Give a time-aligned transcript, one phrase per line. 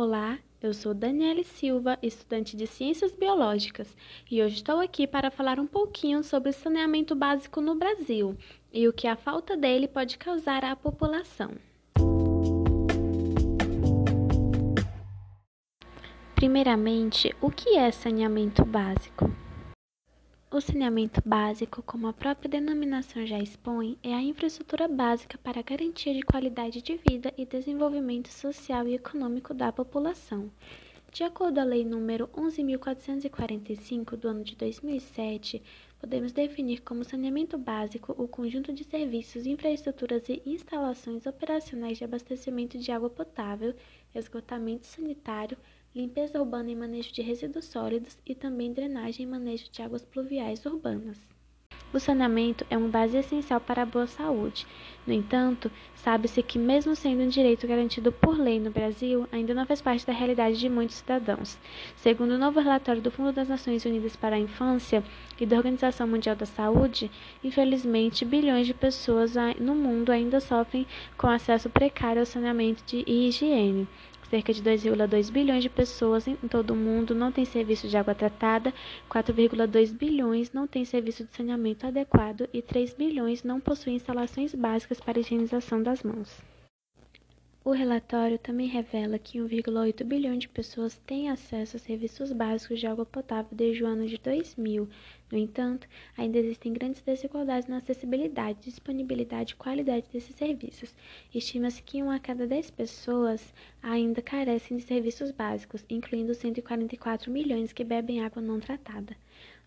[0.00, 3.96] Olá, eu sou Daniele Silva, estudante de Ciências Biológicas,
[4.30, 8.36] e hoje estou aqui para falar um pouquinho sobre saneamento básico no Brasil
[8.72, 11.50] e o que a falta dele pode causar à população.
[16.36, 19.28] Primeiramente, o que é saneamento básico?
[20.50, 25.62] O saneamento básico, como a própria denominação já expõe, é a infraestrutura básica para a
[25.62, 30.50] garantia de qualidade de vida e desenvolvimento social e econômico da população.
[31.12, 35.62] De acordo a Lei nº 11.445 do ano de 2007,
[36.00, 42.78] podemos definir como saneamento básico o conjunto de serviços, infraestruturas e instalações operacionais de abastecimento
[42.78, 43.74] de água potável,
[44.14, 45.58] esgotamento sanitário,
[45.94, 50.64] limpeza urbana e manejo de resíduos sólidos e também drenagem e manejo de águas pluviais
[50.66, 51.18] urbanas.
[51.90, 54.66] O saneamento é uma base essencial para a boa saúde.
[55.06, 59.64] No entanto, sabe-se que, mesmo sendo um direito garantido por lei no Brasil, ainda não
[59.64, 61.56] faz parte da realidade de muitos cidadãos.
[61.96, 65.02] Segundo o novo relatório do Fundo das Nações Unidas para a Infância
[65.40, 67.10] e da Organização Mundial da Saúde,
[67.42, 73.88] infelizmente, bilhões de pessoas no mundo ainda sofrem com acesso precário ao saneamento e higiene.
[74.30, 78.14] Cerca de 2,2 bilhões de pessoas em todo o mundo não têm serviço de água
[78.14, 78.74] tratada,
[79.10, 85.00] 4,2 bilhões não têm serviço de saneamento adequado e 3 bilhões não possuem instalações básicas
[85.00, 86.47] para higienização das mãos.
[87.68, 92.86] O relatório também revela que 1,8 bilhão de pessoas têm acesso a serviços básicos de
[92.86, 94.88] água potável desde o ano de 2000.
[95.30, 100.96] No entanto, ainda existem grandes desigualdades na acessibilidade, disponibilidade e qualidade desses serviços.
[101.34, 103.52] Estima-se que 1 a cada 10 pessoas
[103.82, 109.14] ainda carecem de serviços básicos, incluindo 144 milhões que bebem água não tratada.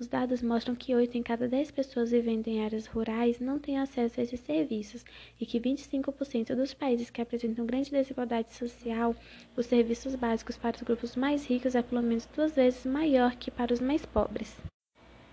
[0.00, 3.80] Os dados mostram que 8 em cada 10 pessoas vivendo em áreas rurais não têm
[3.80, 5.04] acesso a esses serviços
[5.40, 9.12] e que 25% dos países que apresentam grande desigualdade social,
[9.56, 13.50] os serviços básicos para os grupos mais ricos é pelo menos duas vezes maior que
[13.50, 14.56] para os mais pobres.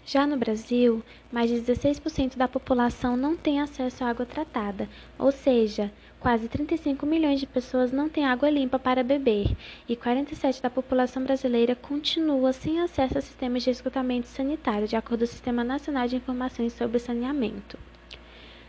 [0.04, 5.32] Já no Brasil, mais de 16% da população não tem acesso à água tratada, ou
[5.32, 9.56] seja, quase 35 milhões de pessoas não têm água limpa para beber,
[9.88, 15.20] e 47% da população brasileira continua sem acesso a sistemas de esgotamento sanitário, de acordo
[15.20, 17.78] com o Sistema Nacional de Informações sobre Saneamento.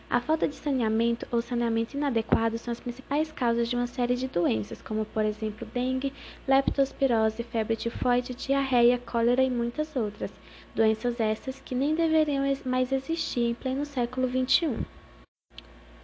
[0.08, 4.28] A falta de saneamento ou saneamento inadequado são as principais causas de uma série de
[4.28, 6.12] doenças, como por exemplo dengue,
[6.46, 10.30] leptospirose, febre tifoide, diarreia, cólera e muitas outras.
[10.76, 14.95] Doenças essas que nem deveriam mais existir em pleno século XXI.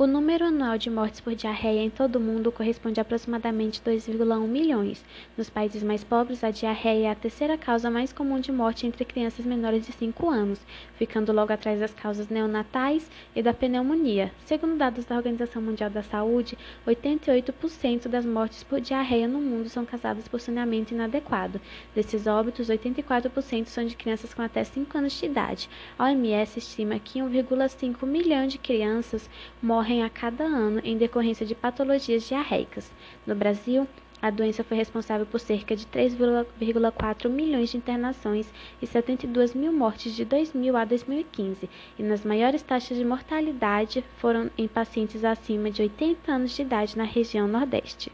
[0.02, 4.48] O número anual de mortes por diarreia em todo o mundo corresponde a aproximadamente 2,1
[4.48, 5.04] milhões.
[5.38, 9.04] Nos países mais pobres, a diarreia é a terceira causa mais comum de morte entre
[9.04, 10.58] crianças menores de 5 anos,
[10.96, 14.32] ficando logo atrás das causas neonatais e da pneumonia.
[14.44, 19.84] Segundo dados da Organização Mundial da Saúde, 88% das mortes por diarreia no mundo são
[19.84, 21.60] causadas por saneamento inadequado.
[21.94, 25.70] Desses óbitos, 84% são de crianças com até 5 anos de idade.
[25.96, 29.30] A OMS estima que 1,5 milhão de crianças
[29.62, 32.90] morrem morrem a cada ano em decorrência de patologias diarreicas.
[33.26, 33.86] No Brasil,
[34.22, 38.50] a doença foi responsável por cerca de 3,4 milhões de internações
[38.80, 44.48] e 72 mil mortes de 2000 a 2015, e nas maiores taxas de mortalidade foram
[44.56, 48.10] em pacientes acima de 80 anos de idade na região Nordeste.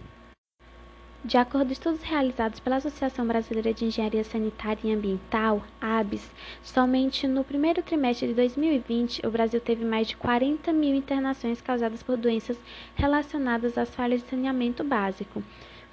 [1.25, 6.31] De acordo com estudos realizados pela Associação Brasileira de Engenharia Sanitária e Ambiental, ABS,
[6.63, 12.05] somente no primeiro trimestre de 2020, o Brasil teve mais de 40 mil internações causadas
[12.05, 12.57] por doenças
[12.95, 15.43] relacionadas às falhas de saneamento básico.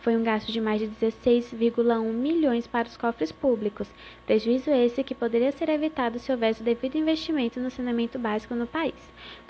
[0.06, 3.88] Foi um gasto de mais de 16,1 milhões para os cofres públicos,
[4.24, 8.68] prejuízo esse que poderia ser evitado se houvesse o devido investimento no saneamento básico no
[8.68, 8.94] país.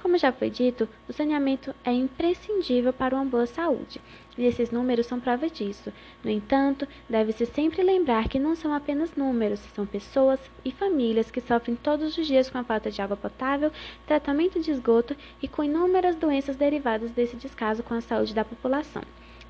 [0.01, 3.99] Como já foi dito, o saneamento é imprescindível para uma boa saúde,
[4.38, 5.91] e esses números são prova disso.
[6.23, 11.41] No entanto, deve-se sempre lembrar que não são apenas números, são pessoas e famílias que
[11.41, 13.73] sofrem todos os dias com a falta de água potável,
[14.07, 19.03] tratamento de esgoto e com inúmeras doenças derivadas desse descaso com a saúde da população.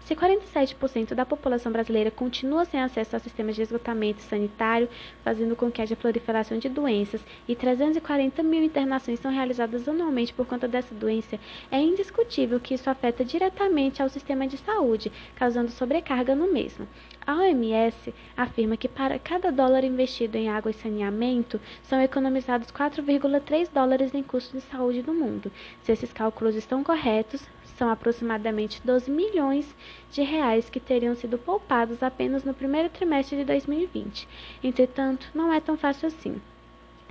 [0.06, 4.88] Se 47% da população brasileira continua sem acesso a sistemas de esgotamento sanitário,
[5.24, 10.46] fazendo com que haja proliferação de doenças, e 340 mil internações são realizadas anualmente por
[10.46, 11.40] conta dessa doença,
[11.72, 16.88] é indiscutível que isso afeta diretamente ao sistema de saúde, causando sobrecarga no mesmo.
[17.26, 23.70] A OMS afirma que para cada dólar investido em água e saneamento, são economizados 4,3
[23.74, 25.52] dólares em custos de saúde no mundo.
[25.82, 27.42] Se esses cálculos estão corretos,
[27.78, 29.76] são aproximadamente 12 milhões
[30.12, 34.28] de reais que teriam sido poupados apenas no primeiro trimestre de 2020.
[34.64, 36.42] Entretanto, não é tão fácil assim.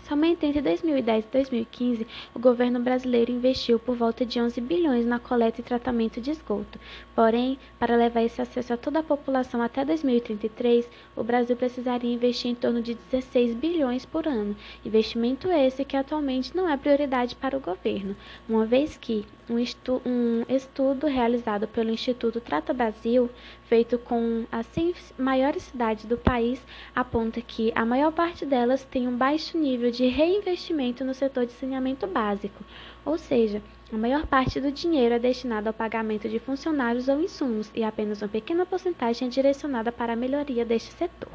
[0.08, 5.18] Somente entre 2010 e 2015, o governo brasileiro investiu por volta de 11 bilhões na
[5.18, 6.78] coleta e tratamento de esgoto.
[7.14, 12.50] Porém, para levar esse acesso a toda a população até 2033, o Brasil precisaria investir
[12.50, 14.54] em torno de 16 bilhões por ano.
[14.84, 18.14] Investimento esse que atualmente não é prioridade para o governo,
[18.46, 23.30] uma vez que um, estu um estudo realizado pelo Instituto Trata Brasil,
[23.64, 26.60] feito com as 100 maiores cidades do país,
[26.94, 31.52] aponta que a maior parte delas tem um baixo nível de reinvestimento no setor de
[31.52, 32.64] saneamento básico,
[33.04, 33.62] ou seja,
[33.92, 38.22] a maior parte do dinheiro é destinada ao pagamento de funcionários ou insumos e apenas
[38.22, 41.30] uma pequena porcentagem é direcionada para a melhoria deste setor.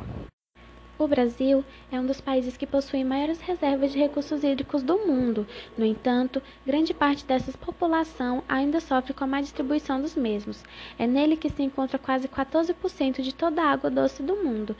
[1.00, 5.48] O Brasil é um dos países que possui maiores reservas de recursos hídricos do mundo.
[5.78, 10.62] No entanto, grande parte dessa população ainda sofre com a má distribuição dos mesmos.
[10.98, 14.76] É nele que se encontra quase 14% de toda a água doce do mundo,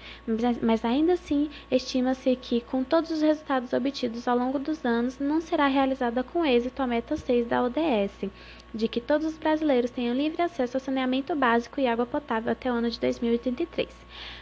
[0.62, 5.40] mas ainda assim estima-se que, com todos os resultados obtidos ao longo dos anos, não
[5.40, 8.30] será realizada com êxito a meta 6 da ODS,
[8.74, 12.72] de que todos os brasileiros tenham livre acesso ao saneamento básico e água potável até
[12.72, 13.90] o ano de 2083.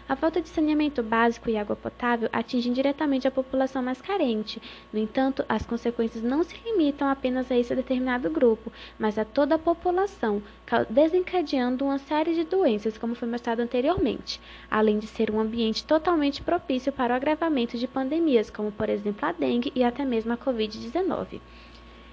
[0.10, 4.62] A falta de saneamento básico e água potável atinge diretamente a população mais carente.
[4.92, 9.56] No entanto, as consequências não se limitam apenas a esse determinado grupo, mas a toda
[9.56, 10.42] a população,
[10.90, 14.40] desencadeando uma série de doenças, como foi mostrado anteriormente,
[14.72, 19.28] além de ser um ambiente totalmente propício para o agravamento de pandemias, como por exemplo
[19.28, 21.42] a dengue e até mesmo a Covid-19.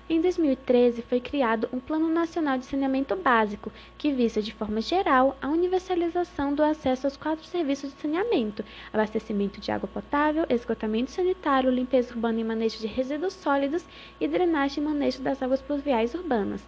[0.07, 5.35] Em 2013, foi criado um Plano Nacional de Saneamento Básico, que visa, de forma geral,
[5.41, 8.63] a universalização do acesso aos quatro serviços de saneamento:
[8.93, 13.83] abastecimento de água potável, esgotamento sanitário, limpeza urbana e manejo de resíduos sólidos
[14.21, 16.61] e drenagem e manejo das águas pluviais urbanas.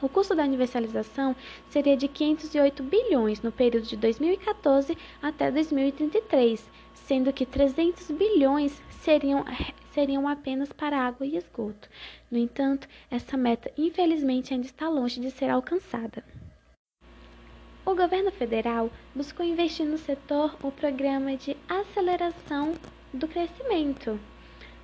[0.00, 1.34] O custo da universalização
[1.70, 9.44] seria de 508 bilhões no período de 2014 até 2033, sendo que 300 bilhões seriam
[9.96, 11.88] seriam apenas para água e esgoto.
[12.30, 16.22] No entanto, essa meta infelizmente ainda está longe de ser alcançada.
[17.82, 22.74] O governo federal buscou investir no setor o Programa de Aceleração
[23.14, 24.20] do Crescimento,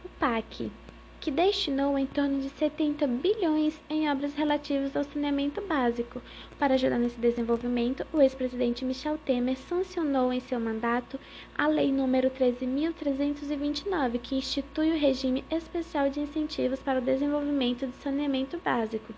[0.02, 0.72] o PAC,
[1.22, 6.20] que destinou em torno de 70 bilhões em obras relativas ao saneamento básico.
[6.58, 11.20] Para ajudar nesse desenvolvimento, o ex-presidente Michel Temer sancionou em seu mandato
[11.56, 17.94] a Lei nº 13.329, que institui o regime especial de incentivos para o desenvolvimento de
[18.02, 19.14] saneamento básico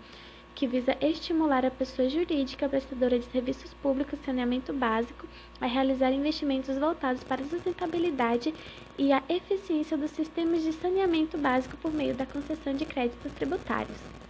[0.55, 5.27] que visa estimular a pessoa jurídica prestadora de serviços públicos e saneamento básico
[5.59, 8.53] a realizar investimentos voltados para a sustentabilidade
[8.97, 14.24] e a eficiência dos sistemas de saneamento básico por meio da concessão de créditos tributários.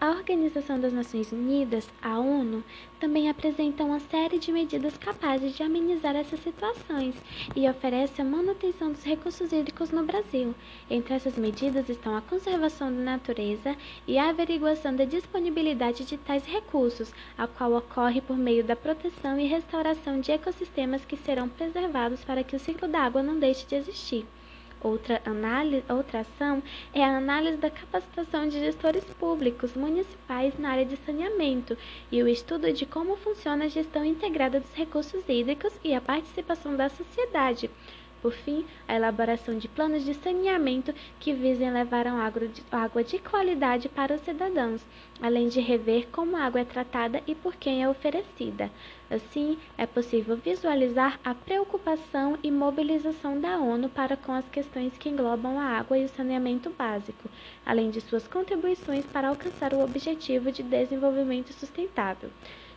[0.00, 2.62] A Organização das Nações Unidas, a ONU,
[3.00, 7.16] também apresenta uma série de medidas capazes de amenizar essas situações
[7.56, 10.54] e oferece a manutenção dos recursos hídricos no Brasil.
[10.88, 16.46] Entre essas medidas estão a conservação da natureza e a averiguação da disponibilidade de tais
[16.46, 22.22] recursos, a qual ocorre por meio da proteção e restauração de ecossistemas que serão preservados
[22.22, 24.24] para que o ciclo da água não deixe de existir.
[24.80, 26.62] Outra, análise, outra ação
[26.94, 31.76] é a análise da capacitação de gestores públicos municipais na área de saneamento
[32.12, 36.76] e o estudo de como funciona a gestão integrada dos recursos hídricos e a participação
[36.76, 37.68] da sociedade,
[38.20, 44.14] por fim, a elaboração de planos de saneamento que visem levar água de qualidade para
[44.14, 44.84] os cidadãos,
[45.20, 48.70] além de rever como a água é tratada e por quem é oferecida.
[49.10, 55.08] Assim, é possível visualizar a preocupação e mobilização da ONU para com as questões que
[55.08, 57.28] englobam a água e o saneamento básico,
[57.64, 62.30] além de suas contribuições para alcançar o objetivo de desenvolvimento sustentável.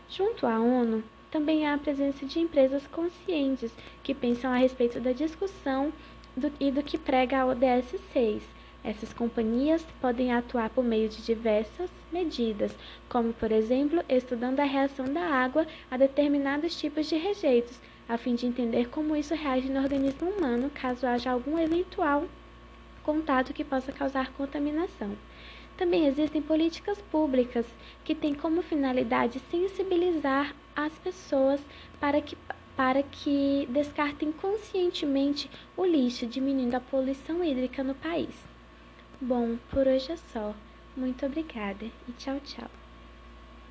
[0.08, 3.72] Junto à ONU, também há a presença de empresas conscientes
[4.02, 5.90] que pensam a respeito da discussão
[6.36, 8.42] do, e do que prega a ODS 6.
[8.84, 12.76] Essas companhias podem atuar por meio de diversas medidas,
[13.08, 18.34] como, por exemplo, estudando a reação da água a determinados tipos de rejeitos, a fim
[18.34, 22.26] de entender como isso reage no organismo humano caso haja algum eventual
[23.02, 25.16] contato que possa causar contaminação.
[25.76, 27.66] Também existem políticas públicas
[28.04, 31.60] que têm como finalidade sensibilizar as pessoas
[31.98, 32.36] para que,
[32.76, 38.34] para que descartem conscientemente o lixo, diminuindo a poluição hídrica no país.
[39.20, 40.54] Bom, por hoje é só.
[40.96, 42.81] Muito obrigada e tchau, tchau.